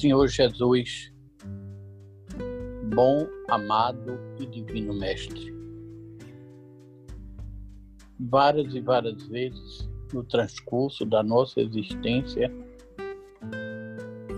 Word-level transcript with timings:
Senhor 0.00 0.28
Jesus, 0.28 1.12
bom, 2.94 3.28
amado 3.50 4.18
e 4.40 4.46
divino 4.46 4.94
Mestre. 4.94 5.54
Várias 8.18 8.74
e 8.74 8.80
várias 8.80 9.22
vezes 9.24 9.90
no 10.14 10.24
transcurso 10.24 11.04
da 11.04 11.22
nossa 11.22 11.60
existência 11.60 12.50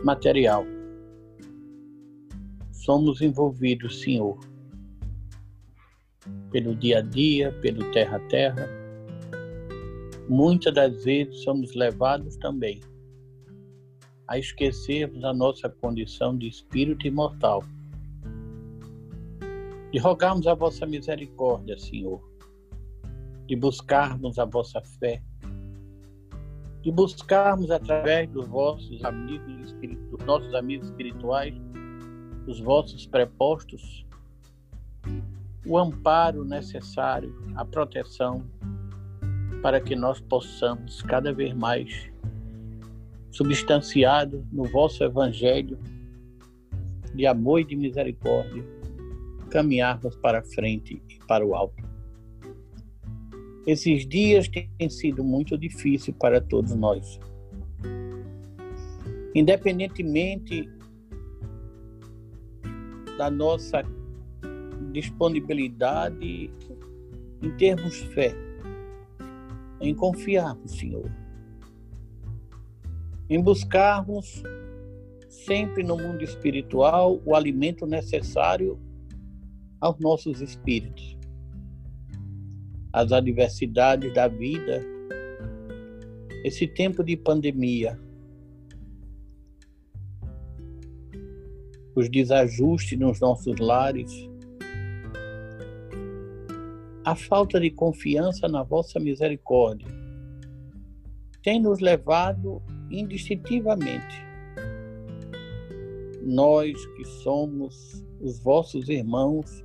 material, 0.04 0.64
somos 2.72 3.22
envolvidos, 3.22 4.00
Senhor, 4.00 4.40
pelo 6.50 6.74
dia 6.74 6.98
a 6.98 7.02
dia, 7.02 7.52
pelo 7.62 7.88
terra 7.92 8.16
a 8.16 8.20
terra. 8.26 8.68
Muitas 10.28 10.74
das 10.74 11.04
vezes 11.04 11.44
somos 11.44 11.72
levados 11.76 12.34
também 12.38 12.80
a 14.32 14.38
esquecermos 14.38 15.22
a 15.24 15.34
nossa 15.34 15.68
condição 15.68 16.34
de 16.34 16.48
espírito 16.48 17.06
imortal. 17.06 17.62
De 19.90 19.98
rogarmos 19.98 20.46
a 20.46 20.54
vossa 20.54 20.86
misericórdia, 20.86 21.78
Senhor, 21.78 22.18
de 23.46 23.54
buscarmos 23.54 24.38
a 24.38 24.46
vossa 24.46 24.80
fé, 24.98 25.22
de 26.80 26.90
buscarmos 26.90 27.70
através 27.70 28.26
dos 28.30 28.48
vossos 28.48 29.04
amigos, 29.04 29.76
nossos 30.24 30.54
amigos 30.54 30.88
espirituais, 30.88 31.54
os 32.46 32.58
vossos 32.58 33.04
prepostos, 33.04 34.06
o 35.66 35.76
amparo 35.76 36.42
necessário, 36.42 37.36
a 37.54 37.66
proteção, 37.66 38.46
para 39.60 39.78
que 39.78 39.94
nós 39.94 40.22
possamos 40.22 41.02
cada 41.02 41.34
vez 41.34 41.52
mais 41.52 42.10
substanciado 43.32 44.46
no 44.52 44.64
vosso 44.64 45.02
Evangelho 45.02 45.78
de 47.14 47.26
amor 47.26 47.60
e 47.60 47.64
de 47.64 47.74
misericórdia, 47.74 48.64
caminharmos 49.50 50.14
para 50.16 50.42
frente 50.42 51.02
e 51.08 51.18
para 51.26 51.44
o 51.44 51.54
alto. 51.54 51.82
Esses 53.66 54.06
dias 54.06 54.48
têm 54.48 54.90
sido 54.90 55.24
muito 55.24 55.56
difíceis 55.56 56.16
para 56.18 56.40
todos 56.40 56.74
nós. 56.74 57.18
Independentemente 59.34 60.68
da 63.16 63.30
nossa 63.30 63.82
disponibilidade 64.92 66.50
em 67.42 67.50
termos 67.56 67.96
fé, 68.14 68.34
em 69.80 69.94
confiar 69.94 70.54
no 70.54 70.68
Senhor 70.68 71.21
em 73.32 73.40
buscarmos 73.40 74.42
sempre 75.30 75.82
no 75.82 75.96
mundo 75.96 76.22
espiritual 76.22 77.18
o 77.24 77.34
alimento 77.34 77.86
necessário 77.86 78.78
aos 79.80 79.98
nossos 79.98 80.42
espíritos. 80.42 81.16
As 82.92 83.10
adversidades 83.10 84.12
da 84.12 84.28
vida, 84.28 84.82
esse 86.44 86.66
tempo 86.66 87.02
de 87.02 87.16
pandemia, 87.16 87.98
os 91.96 92.10
desajustes 92.10 92.98
nos 92.98 93.18
nossos 93.18 93.58
lares, 93.58 94.28
a 97.02 97.16
falta 97.16 97.58
de 97.58 97.70
confiança 97.70 98.46
na 98.46 98.62
vossa 98.62 99.00
misericórdia, 99.00 99.88
tem 101.42 101.58
nos 101.58 101.80
levado 101.80 102.62
indistintivamente. 102.92 104.24
Nós 106.22 106.84
que 106.94 107.04
somos 107.04 108.04
os 108.20 108.38
vossos 108.38 108.88
irmãos 108.88 109.64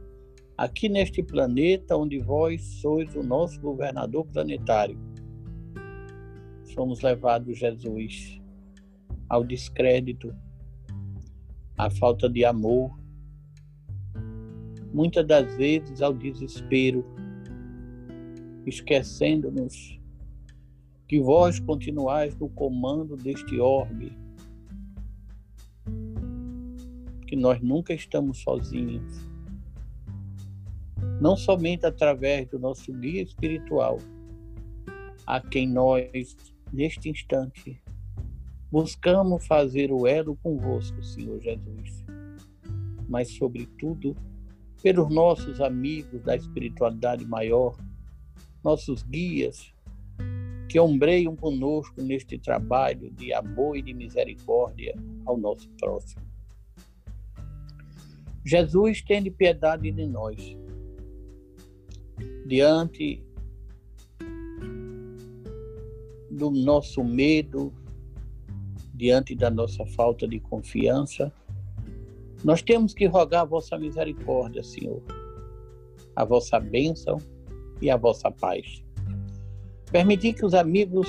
aqui 0.58 0.90
neste 0.90 1.22
planeta 1.22 1.96
onde 1.96 2.18
vós 2.20 2.64
sois 2.82 3.16
o 3.16 3.22
nosso 3.22 3.60
governador 3.62 4.26
planetário. 4.26 4.98
Somos 6.74 7.02
levados, 7.02 7.58
Jesus, 7.58 8.42
ao 9.30 9.44
descrédito, 9.44 10.34
à 11.78 11.90
falta 11.90 12.28
de 12.28 12.44
amor, 12.44 12.98
muitas 14.92 15.28
das 15.28 15.56
vezes 15.58 16.02
ao 16.02 16.14
desespero, 16.14 17.06
esquecendo-nos 18.66 20.00
que 21.08 21.20
vós 21.22 21.60
continuais 21.60 22.36
no 22.38 22.50
comando 22.50 23.16
deste 23.16 23.60
orbe, 23.60 24.12
que 27.26 27.36
nós 27.36 27.62
nunca 27.62 27.94
estamos 27.94 28.40
sozinhos. 28.40 29.28
Não 31.22 31.38
somente 31.38 31.86
através 31.86 32.48
do 32.50 32.60
nosso 32.60 32.92
guia 32.94 33.22
espiritual, 33.22 34.00
a 35.26 35.40
quem 35.40 35.68
nós, 35.68 36.36
neste 36.72 37.10
instante, 37.10 37.82
buscamos 38.70 39.48
fazer 39.48 39.92
o 39.92 40.06
elo 40.06 40.36
convosco, 40.44 41.02
Senhor 41.02 41.40
Jesus, 41.42 42.06
mas, 43.08 43.32
sobretudo, 43.32 44.16
pelos 44.84 45.10
nossos 45.10 45.62
amigos 45.62 46.22
da 46.24 46.36
espiritualidade 46.36 47.26
maior, 47.26 47.78
nossos 48.64 49.02
guias, 49.04 49.74
que 50.68 50.80
ombreiam 50.80 51.36
conosco 51.36 52.02
neste 52.02 52.38
trabalho 52.38 53.12
de 53.12 53.34
amor 53.34 53.78
e 53.78 53.82
de 53.82 53.94
misericórdia 53.94 54.96
ao 55.26 55.38
nosso 55.38 55.70
próximo. 55.80 56.22
Jesus 58.46 59.02
tem 59.02 59.30
piedade 59.32 59.92
de 59.92 60.06
nós. 60.06 60.56
Diante 62.46 63.22
do 66.32 66.52
nosso 66.52 67.04
medo, 67.04 67.74
diante 68.94 69.36
da 69.36 69.50
nossa 69.50 69.86
falta 69.86 70.28
de 70.28 70.40
confiança, 70.40 71.34
nós 72.44 72.62
temos 72.62 72.94
que 72.94 73.06
rogar 73.06 73.42
a 73.42 73.46
vossa 73.46 73.78
misericórdia, 73.78 74.64
Senhor, 74.64 75.02
a 76.16 76.24
vossa 76.24 76.60
bênção 76.60 77.18
e 77.82 77.90
a 77.90 77.98
vossa 77.98 78.32
paz. 78.32 78.87
Permitir 79.92 80.34
que 80.34 80.46
os 80.46 80.54
amigos 80.54 81.08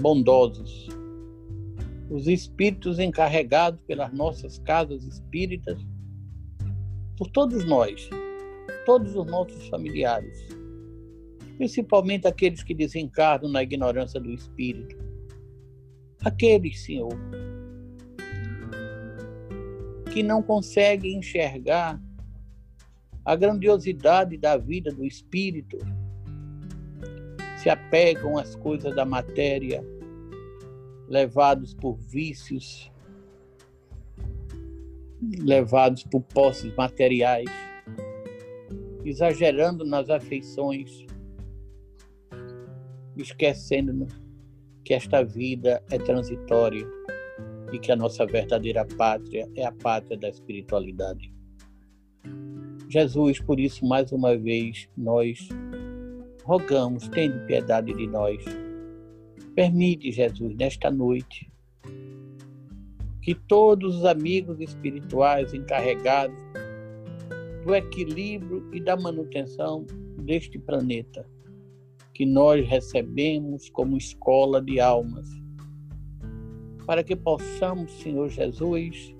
bondosos, 0.00 0.88
os 2.08 2.28
espíritos 2.28 2.98
encarregados 2.98 3.80
pelas 3.86 4.12
nossas 4.12 4.58
casas 4.60 5.04
espíritas, 5.04 5.78
por 7.16 7.28
todos 7.30 7.64
nós, 7.64 8.08
todos 8.86 9.16
os 9.16 9.26
nossos 9.26 9.68
familiares, 9.68 10.46
principalmente 11.56 12.28
aqueles 12.28 12.62
que 12.62 12.74
desencarnam 12.74 13.50
na 13.50 13.62
ignorância 13.62 14.20
do 14.20 14.30
espírito, 14.30 14.96
aqueles, 16.24 16.84
Senhor, 16.84 17.12
que 20.12 20.22
não 20.22 20.42
conseguem 20.42 21.18
enxergar 21.18 22.00
a 23.24 23.36
grandiosidade 23.36 24.36
da 24.36 24.56
vida 24.56 24.92
do 24.92 25.04
espírito 25.04 25.76
se 27.60 27.68
apegam 27.68 28.38
às 28.38 28.56
coisas 28.56 28.96
da 28.96 29.04
matéria, 29.04 29.84
levados 31.06 31.74
por 31.74 31.98
vícios, 31.98 32.90
levados 35.38 36.02
por 36.04 36.22
posses 36.22 36.74
materiais, 36.74 37.50
exagerando 39.04 39.84
nas 39.84 40.08
afeições, 40.08 41.04
esquecendo 43.14 44.06
que 44.82 44.94
esta 44.94 45.22
vida 45.22 45.82
é 45.90 45.98
transitória 45.98 46.86
e 47.74 47.78
que 47.78 47.92
a 47.92 47.96
nossa 47.96 48.24
verdadeira 48.24 48.86
pátria 48.86 49.46
é 49.54 49.66
a 49.66 49.72
pátria 49.72 50.16
da 50.16 50.30
espiritualidade. 50.30 51.30
Jesus, 52.88 53.38
por 53.38 53.60
isso, 53.60 53.84
mais 53.84 54.12
uma 54.12 54.34
vez, 54.34 54.88
nós 54.96 55.46
rogamos, 56.50 57.06
tende 57.10 57.38
piedade 57.46 57.94
de 57.94 58.08
nós. 58.08 58.44
Permite, 59.54 60.10
Jesus, 60.10 60.56
nesta 60.56 60.90
noite, 60.90 61.48
que 63.22 63.36
todos 63.36 63.98
os 63.98 64.04
amigos 64.04 64.58
espirituais 64.60 65.54
encarregados 65.54 66.36
do 67.64 67.72
equilíbrio 67.72 68.68
e 68.74 68.80
da 68.80 68.96
manutenção 68.96 69.86
deste 70.24 70.58
planeta, 70.58 71.24
que 72.12 72.26
nós 72.26 72.66
recebemos 72.66 73.70
como 73.70 73.96
escola 73.96 74.60
de 74.60 74.80
almas, 74.80 75.28
para 76.84 77.04
que 77.04 77.14
possamos, 77.14 77.92
Senhor 78.00 78.28
Jesus, 78.28 79.14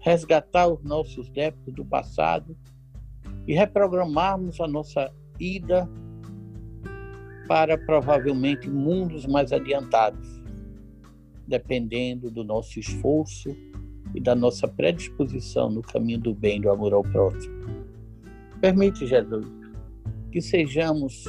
resgatar 0.00 0.66
os 0.66 0.82
nossos 0.82 1.30
débitos 1.30 1.72
do 1.74 1.84
passado 1.84 2.56
e 3.46 3.54
reprogramarmos 3.54 4.60
a 4.60 4.66
nossa 4.66 5.14
ida 5.38 5.88
para 7.46 7.76
provavelmente 7.76 8.68
mundos 8.68 9.26
mais 9.26 9.52
adiantados, 9.52 10.42
dependendo 11.46 12.30
do 12.30 12.42
nosso 12.42 12.78
esforço 12.78 13.54
e 14.14 14.20
da 14.20 14.34
nossa 14.34 14.66
predisposição 14.66 15.70
no 15.70 15.82
caminho 15.82 16.20
do 16.20 16.34
bem 16.34 16.60
do 16.60 16.70
amor 16.70 16.92
ao 16.92 17.02
próximo. 17.02 17.54
Permite, 18.60 19.06
Jesus, 19.06 19.46
que 20.30 20.40
sejamos 20.40 21.24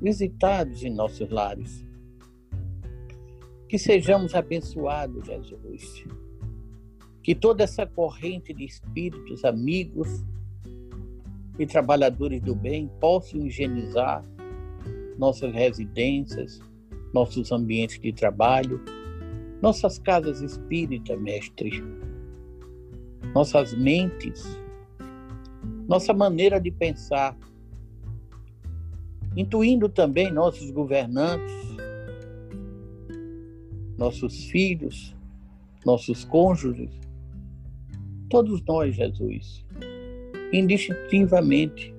visitados 0.00 0.82
em 0.84 0.90
nossos 0.90 1.28
lares, 1.30 1.84
que 3.68 3.78
sejamos 3.78 4.34
abençoados, 4.34 5.26
Jesus, 5.26 6.04
que 7.22 7.34
toda 7.34 7.64
essa 7.64 7.86
corrente 7.86 8.52
de 8.52 8.64
espíritos 8.64 9.44
amigos 9.44 10.24
e 11.58 11.66
trabalhadores 11.66 12.42
do 12.42 12.54
bem 12.54 12.90
possam 13.00 13.46
higienizar 13.46 14.24
nossas 15.22 15.52
residências, 15.52 16.60
nossos 17.14 17.52
ambientes 17.52 18.00
de 18.00 18.12
trabalho, 18.12 18.80
nossas 19.62 19.96
casas 19.96 20.40
espíritas, 20.40 21.16
mestre, 21.20 21.80
nossas 23.32 23.72
mentes, 23.72 24.44
nossa 25.88 26.12
maneira 26.12 26.60
de 26.60 26.72
pensar, 26.72 27.38
intuindo 29.36 29.88
também 29.88 30.32
nossos 30.32 30.72
governantes, 30.72 31.54
nossos 33.96 34.46
filhos, 34.46 35.14
nossos 35.86 36.24
cônjuges, 36.24 36.90
todos 38.28 38.60
nós, 38.64 38.96
Jesus, 38.96 39.64
indistintivamente, 40.52 41.94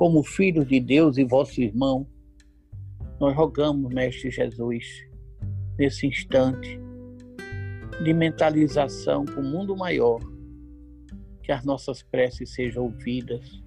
como 0.00 0.22
filhos 0.22 0.66
de 0.66 0.80
Deus 0.80 1.18
e 1.18 1.24
vosso 1.24 1.60
irmão, 1.60 2.06
nós 3.20 3.36
rogamos, 3.36 3.92
Mestre 3.92 4.30
Jesus, 4.30 5.06
nesse 5.78 6.06
instante 6.06 6.80
de 8.02 8.14
mentalização 8.14 9.26
para 9.26 9.38
o 9.38 9.44
mundo 9.44 9.76
maior, 9.76 10.18
que 11.42 11.52
as 11.52 11.66
nossas 11.66 12.02
preces 12.02 12.54
sejam 12.54 12.84
ouvidas 12.84 13.62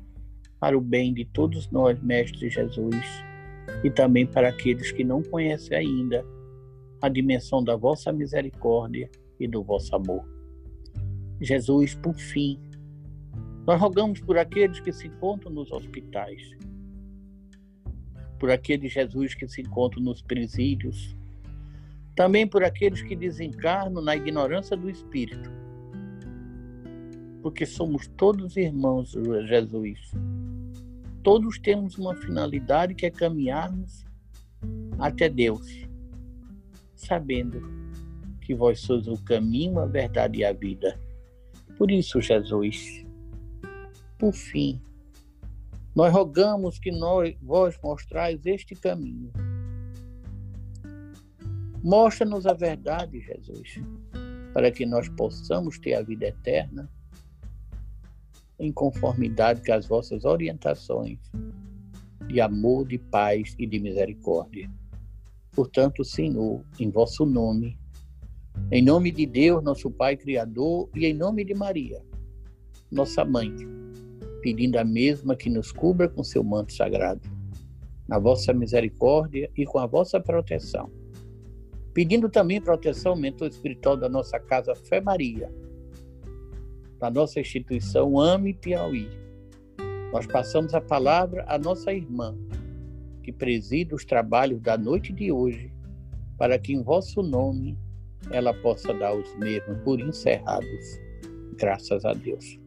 para 0.59 0.75
o 0.75 0.81
bem 0.81 1.13
de 1.13 1.24
todos 1.24 1.69
nós, 1.69 2.01
Mestre 2.01 2.50
Jesus, 2.50 3.06
e 3.83 3.91
também 3.91 4.25
para 4.25 4.50
aqueles 4.50 4.91
que 4.91 5.03
não 5.03 5.21
conhecem 5.21 5.77
ainda 5.77 6.25
a 7.00 7.09
dimensão 7.09 7.63
da 7.63 7.75
vossa 7.75 8.12
misericórdia 8.12 9.07
e 9.39 9.47
do 9.47 9.63
vosso 9.63 9.95
amor. 9.95 10.27
Jesus, 11.39 11.94
por 11.94 12.15
fim, 12.15 12.59
nós 13.65 13.80
rogamos 13.80 14.19
por 14.19 14.38
aqueles 14.38 14.80
que 14.80 14.92
se 14.92 15.07
encontram 15.07 15.51
nos 15.51 15.71
hospitais, 15.71 16.51
por 18.38 18.51
aqueles 18.51 18.92
Jesus 18.92 19.33
que 19.33 19.48
se 19.48 19.62
encontram 19.62 20.04
nos 20.04 20.21
presídios, 20.21 21.15
também 22.15 22.45
por 22.45 22.63
aqueles 22.63 23.01
que 23.01 23.15
desencarnam 23.15 24.04
na 24.04 24.15
ignorância 24.15 24.75
do 24.75 24.89
Espírito, 24.89 25.50
porque 27.42 27.65
somos 27.65 28.07
todos 28.18 28.57
irmãos, 28.57 29.13
Jesus. 29.48 30.12
Todos 31.24 31.57
temos 31.57 31.98
uma 31.98 32.13
finalidade 32.16 32.94
que 32.94 33.06
é 33.06 33.09
caminharmos 33.09 34.06
até 35.00 35.30
Deus, 35.30 35.88
sabendo 36.95 37.62
que 38.42 38.54
vós 38.54 38.81
sois 38.81 39.07
o 39.07 39.18
caminho, 39.24 39.80
a 39.80 39.86
verdade 39.86 40.39
e 40.39 40.45
a 40.45 40.51
vida. 40.51 41.00
Por 41.77 41.89
isso, 41.89 42.21
Jesus, 42.21 43.06
por 44.18 44.33
fim, 44.33 44.81
nós 45.95 46.12
rogamos 46.12 46.80
que 46.80 46.92
nós, 46.92 47.36
vós 47.42 47.77
mostrais 47.83 48.45
este 48.45 48.75
caminho. 48.75 49.31
Mostra-nos 51.83 52.48
a 52.48 52.54
verdade, 52.54 53.19
Jesus, 53.19 53.81
para 54.54 54.71
que 54.71 54.86
nós 54.86 55.10
possamos 55.10 55.77
ter 55.77 55.95
a 55.95 56.01
vida 56.01 56.27
eterna 56.27 56.89
em 58.57 58.71
conformidade 58.71 59.62
com 59.65 59.74
as 59.74 59.86
vossas 59.86 60.24
orientações 60.24 61.19
de 62.27 62.39
amor, 62.39 62.88
de 62.88 62.98
paz 62.98 63.54
e 63.59 63.68
de 63.68 63.80
misericórdia. 63.80 64.71
Portanto, 65.51 66.04
Senhor, 66.04 66.63
em 66.80 66.89
vosso 66.89 67.25
nome, 67.25 67.77
em 68.71 68.81
nome 68.81 69.12
de 69.12 69.25
Deus, 69.25 69.63
nosso 69.63 69.92
Pai 69.92 70.16
Criador, 70.16 70.89
e 70.95 71.06
em 71.06 71.13
nome 71.13 71.44
de 71.44 71.54
Maria, 71.54 72.01
nossa 72.89 73.25
mãe, 73.25 73.54
pedindo 74.44 74.78
a 74.78 74.84
mesma 74.84 75.38
que 75.38 75.50
nos 75.50 75.72
cubra 75.72 76.10
com 76.10 76.22
seu 76.22 76.44
manto 76.44 76.74
sagrado, 76.74 77.22
na 78.06 78.19
vossa 78.19 78.51
misericórdia 78.54 79.50
e 79.56 79.66
com 79.66 79.80
a 79.80 79.86
vossa 79.88 80.19
proteção. 80.19 80.92
Pedindo 81.94 82.28
também 82.30 82.60
proteção 82.60 83.16
mentor 83.16 83.48
espiritual 83.48 83.95
da 83.95 84.10
nossa 84.10 84.38
casa 84.38 84.75
Fé 84.75 85.00
Maria, 85.00 85.50
da 87.00 87.10
nossa 87.10 87.40
instituição 87.40 88.19
Ame 88.19 88.54
Piauí. 88.54 89.07
Nós 90.12 90.28
passamos 90.28 90.74
a 90.74 90.81
palavra 90.81 91.45
à 91.48 91.57
nossa 91.57 91.94
irmã, 91.94 92.36
que 93.24 93.31
preside 93.31 93.95
os 93.95 94.04
trabalhos 94.04 94.62
da 94.62 94.78
noite 94.78 95.13
de 95.13 95.31
hoje, 95.31 95.74
para 96.38 96.60
que 96.60 96.74
em 96.74 96.84
vosso 96.84 97.24
nome 97.24 97.78
ela 98.30 98.54
possa 98.54 98.94
dar 98.94 99.16
os 99.16 99.34
mesmos 99.38 99.78
por 99.86 100.01
encerrados. 100.01 101.00
Graças 101.57 102.04
a 102.04 102.13
Deus. 102.13 102.62